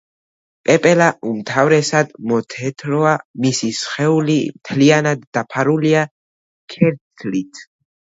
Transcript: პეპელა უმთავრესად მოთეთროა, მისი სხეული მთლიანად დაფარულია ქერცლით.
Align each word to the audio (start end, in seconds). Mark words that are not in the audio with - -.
პეპელა 0.69 1.09
უმთავრესად 1.31 2.15
მოთეთროა, 2.31 3.13
მისი 3.45 3.71
სხეული 3.83 4.41
მთლიანად 4.57 5.31
დაფარულია 5.41 6.11
ქერცლით. 6.77 7.67